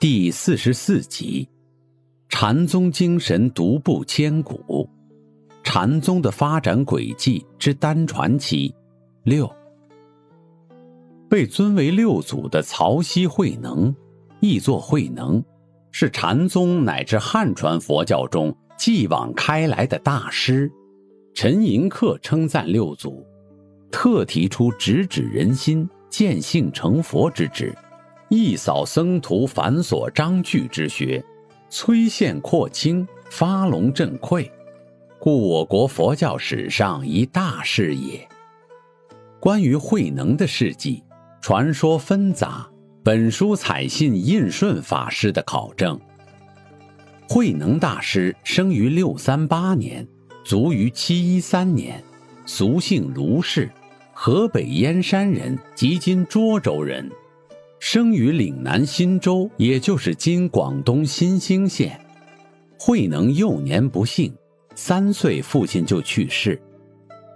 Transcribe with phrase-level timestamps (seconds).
[0.00, 1.46] 第四十四集：
[2.30, 4.88] 禅宗精神独步千古，
[5.62, 8.74] 禅宗的发展轨迹之单传期
[9.24, 9.46] 六，
[11.28, 13.94] 被尊为六祖的曹溪慧能。
[14.40, 15.44] 译作慧能，
[15.90, 20.72] 是禅宗乃至汉传佛教中继往开来的大师。
[21.34, 23.22] 陈寅恪称赞六祖，
[23.90, 27.76] 特提出直指人心、见性成佛之旨，
[28.32, 31.20] 一扫僧徒繁琐章句之学，
[31.68, 34.48] 摧宪扩清，发龙振溃，
[35.18, 38.24] 故我国佛教史上一大事也。
[39.40, 41.02] 关于慧能的事迹，
[41.40, 42.64] 传说纷杂。
[43.02, 46.00] 本书采信印顺法师的考证。
[47.28, 50.06] 慧能大师生于六三八年，
[50.44, 52.00] 卒于七一三年，
[52.46, 53.68] 俗姓卢氏，
[54.12, 57.10] 河北燕山人，即今涿州人，
[57.80, 61.98] 生于岭南新州，也就是今广东新兴县。
[62.78, 64.30] 慧能幼年不幸，
[64.74, 66.60] 三岁父亲就去世，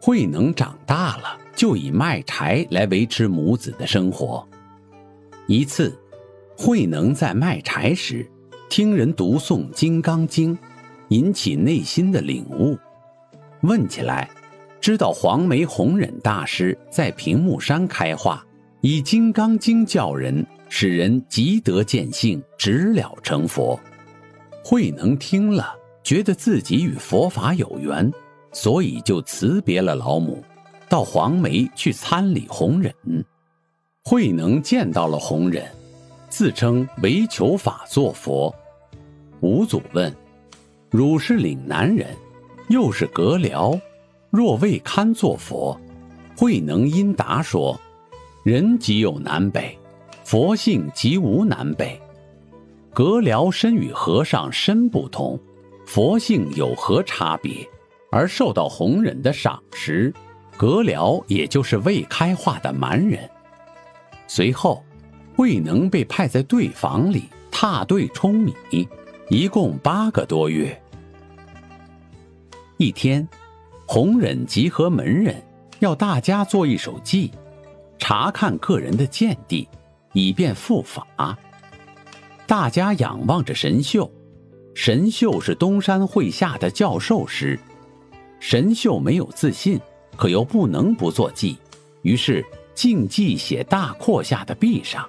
[0.00, 4.46] 慧能长大了就以卖柴来维持母子的生活。
[5.46, 5.96] 一次，
[6.58, 8.28] 慧能在卖柴时，
[8.68, 10.56] 听人读诵《金刚经》，
[11.08, 12.76] 引起内心的领悟。
[13.60, 14.28] 问起来，
[14.80, 18.44] 知道黄梅弘忍大师在平木山开化，
[18.84, 23.78] 以《金刚经》教人，使人即得见性，直了成佛。
[24.64, 25.72] 慧能听了，
[26.02, 28.12] 觉得自己与佛法有缘，
[28.50, 30.42] 所以就辞别了老母，
[30.88, 32.92] 到黄梅去参礼弘忍。
[34.02, 35.64] 慧能见到了弘忍，
[36.28, 38.52] 自称为求法作佛。
[39.42, 40.12] 五祖问
[40.90, 42.08] ：“汝是岭南人，
[42.68, 43.80] 又是阁僚，
[44.28, 45.80] 若未堪作佛？”
[46.36, 47.80] 慧能因答说
[48.44, 49.78] ：“人即有南北，
[50.24, 52.00] 佛性即无南北。
[52.92, 55.38] 阁僚身与和尚身不同，
[55.86, 57.64] 佛性有何差别？
[58.10, 60.12] 而受到弘忍的赏识，
[60.56, 63.30] 阁僚也就是未开化的蛮人。”
[64.26, 64.82] 随后，
[65.36, 68.52] 慧能被派在队房里踏队舂米，
[69.28, 70.76] 一共八个多月。
[72.76, 73.28] 一天，
[73.86, 75.40] 弘忍集合门人，
[75.78, 77.30] 要大家做一首偈，
[78.02, 79.68] 查看个人的见地，
[80.12, 81.38] 以便复法。
[82.48, 84.10] 大家仰望着神秀，
[84.74, 87.56] 神秀是东山会下的教授师，
[88.40, 89.80] 神秀没有自信，
[90.16, 91.56] 可又不能不做记，
[92.02, 92.44] 于是。
[92.74, 95.06] 静记写大阔下的壁上，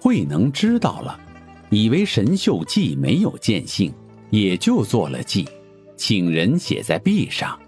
[0.00, 1.18] 慧能知道了，
[1.68, 3.92] 以为神秀记没有见性，
[4.30, 5.48] 也就做了记，
[5.96, 7.58] 请人写在壁上。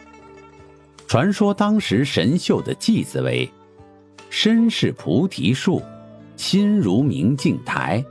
[1.09, 3.51] 传说当时神秀的记字为
[4.31, 5.83] ：“身是菩提树，
[6.37, 8.05] 心如明镜台，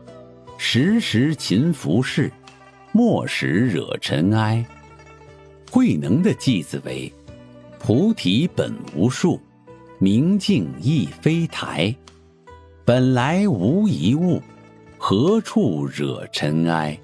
[0.57, 2.31] 时时勤拂拭，
[2.91, 4.65] 莫使惹尘埃。”
[5.71, 7.11] 慧能的偈子为
[7.79, 9.39] ：“菩提本无树。”
[9.99, 11.95] 明镜亦非台，
[12.85, 14.39] 本来无一物，
[14.95, 16.95] 何处惹尘埃？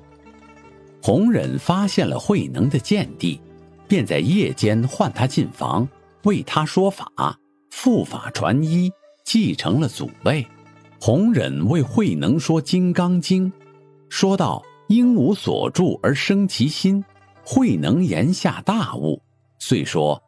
[1.01, 3.41] 弘忍发现了慧能的见地，
[3.87, 5.89] 便在夜间唤他进房，
[6.25, 7.11] 为他说法，
[7.71, 8.91] 复法传衣，
[9.33, 10.45] 继承了祖位。
[11.01, 13.51] 弘忍为慧能说《金刚经》，
[14.07, 17.03] 说道：“应无所住而生其心。”
[17.43, 19.19] 慧能言下大悟，
[19.57, 20.21] 遂说：“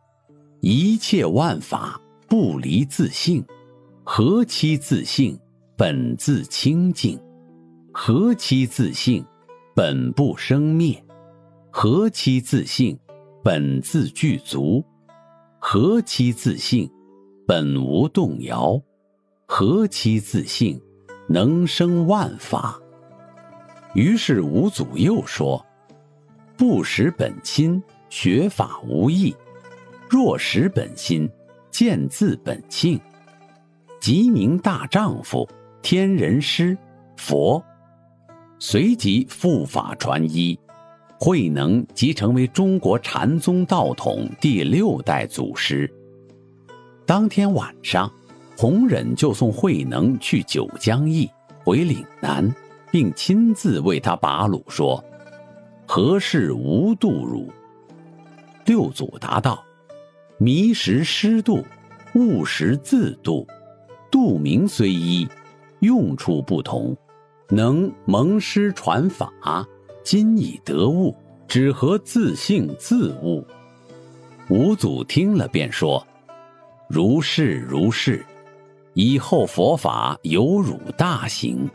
[0.60, 3.46] 一切万法。”不离自性，
[4.04, 5.40] 何其自性？
[5.78, 7.22] 本自清净。
[7.94, 9.24] 何其自性？
[9.76, 11.00] 本不生灭。
[11.70, 12.98] 何其自性？
[13.44, 14.84] 本自具足。
[15.60, 16.90] 何其自性？
[17.46, 18.82] 本无动摇。
[19.48, 20.82] 何其自性？
[21.28, 22.80] 能生万法。
[23.94, 25.64] 于是五祖又说：
[26.58, 29.34] 不识本心，学法无益；
[30.10, 31.30] 若识本心，
[31.70, 33.00] 见自本性，
[34.02, 35.48] 即名大丈夫，
[35.82, 36.78] 天人师，
[37.16, 37.64] 佛。
[38.58, 40.58] 随即复法传衣，
[41.20, 45.92] 慧能即成为中国禅宗道统第六代祖师。
[47.06, 48.12] 当天晚上，
[48.58, 51.30] 弘忍就送慧能去九江驿，
[51.64, 52.50] 回岭南，
[52.92, 55.04] 并亲自为他把鲁，说
[55.86, 57.52] ：“何事无度汝？”
[58.66, 59.64] 六祖答道
[60.40, 61.64] ：“迷时失度，
[62.14, 63.46] 悟时自度。
[64.10, 65.28] 度名虽一，
[65.82, 66.96] 用处不同。
[67.50, 69.32] 能蒙师传法，
[70.04, 71.14] 今已得悟，
[71.48, 73.46] 只合自性自悟。”
[74.50, 76.06] 五祖听了，便说
[76.88, 78.26] ：“如是如是。”
[78.96, 81.70] 以后佛法有辱大行。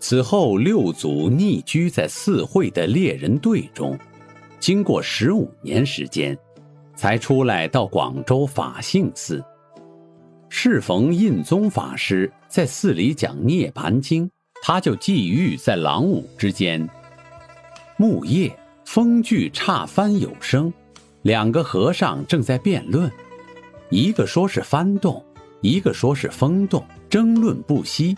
[0.00, 3.96] 此后，六祖匿居在四会的猎人队中，
[4.58, 6.36] 经过十五年时间，
[6.96, 9.42] 才出来到广州法性寺。
[10.48, 14.26] 适逢印宗法师在寺里讲《涅盘经》，
[14.62, 16.86] 他就寄寓在廊庑之间。
[17.96, 18.52] 木叶
[18.84, 20.72] 风句差翻有声，
[21.22, 23.08] 两个和尚正在辩论，
[23.90, 25.24] 一个说是翻动。
[25.62, 28.14] 一个说是风动，争论不息。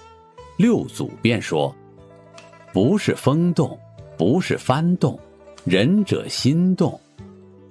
[0.57, 1.75] 六祖便说
[2.73, 3.79] ：“不是风动，
[4.17, 5.19] 不是幡动，
[5.65, 6.99] 仁者心动。”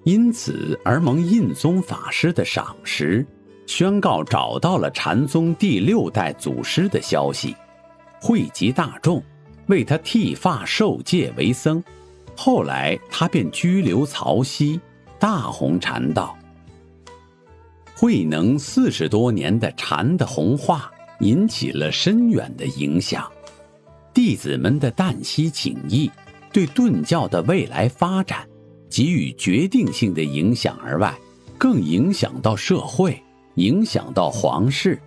[0.05, 3.25] 因此而蒙印宗法师的赏识，
[3.65, 7.55] 宣告找到了禅宗第六代祖师的消息，
[8.21, 9.23] 汇集大众，
[9.67, 11.83] 为他剃发受戒为僧。
[12.35, 14.79] 后来他便居留曹溪，
[15.17, 16.37] 大弘禅道。
[18.03, 20.91] 慧能四十多年的禅的弘化，
[21.21, 23.31] 引起了深远的影响。
[24.13, 26.11] 弟子们的旦夕景意，
[26.51, 28.45] 对顿教的未来发展
[28.89, 31.17] 给予决定性的影响而外，
[31.57, 33.17] 更影响到社会，
[33.55, 34.99] 影响到皇室。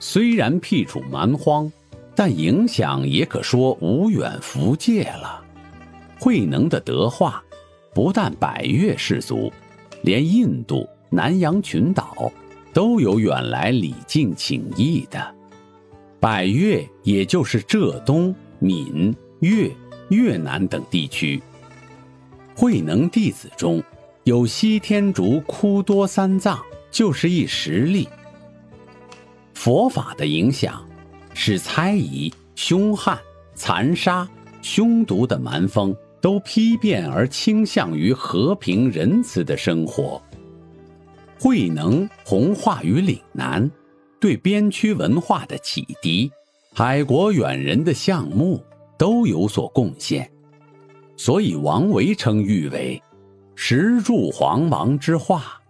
[0.00, 1.70] 虽然辟处蛮荒，
[2.14, 5.44] 但影响也可说无远弗届了。
[6.18, 7.44] 慧能的德化，
[7.92, 9.52] 不但百越氏族，
[10.00, 10.88] 连印度。
[11.10, 12.30] 南洋群岛
[12.72, 15.34] 都有远来礼敬请意的，
[16.20, 19.70] 百越也就是浙东、闽、粤、
[20.10, 21.40] 越南等地区。
[22.54, 23.82] 慧能弟子中
[24.24, 26.60] 有西天竺枯多三藏，
[26.90, 28.08] 就是一实例。
[29.54, 30.86] 佛法的影响，
[31.34, 33.18] 使猜疑、凶悍、
[33.54, 34.28] 残杀、
[34.60, 40.20] 凶毒的蛮风都批变而倾向于和平仁慈的生活。
[41.40, 43.70] 慧能弘化于岭南，
[44.18, 46.30] 对边区文化的启迪、
[46.74, 48.62] 海国远人的项目
[48.98, 50.28] 都有所贡献，
[51.16, 53.00] 所以王维称誉为
[53.54, 55.60] “石柱皇王之化”。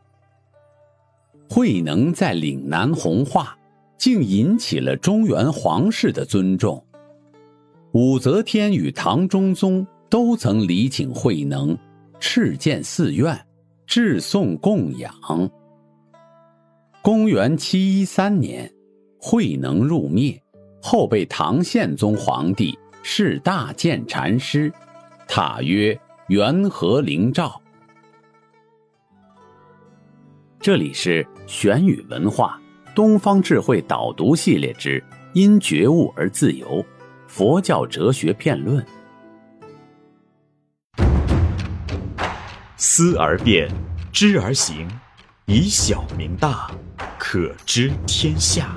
[1.50, 3.56] 慧能在岭南弘化，
[3.98, 6.82] 竟引起了中原皇室的尊重。
[7.92, 11.76] 武则天与唐中宗都曾礼请慧能，
[12.20, 13.38] 敕建寺院，
[13.86, 15.14] 致颂供养。
[17.00, 18.70] 公元七一三年，
[19.20, 20.42] 慧能入灭，
[20.82, 24.70] 后被唐宪宗皇帝谥大建禅师，
[25.26, 27.60] 塔曰元和灵照。
[30.60, 32.60] 这里是玄宇文化
[32.94, 35.02] 东方智慧导读系列之
[35.32, 36.84] 因觉悟而自由，
[37.28, 38.84] 佛教哲学片论。
[42.76, 43.70] 思而变，
[44.12, 44.86] 知而行，
[45.46, 46.68] 以小明大。
[47.30, 48.74] 可知天下。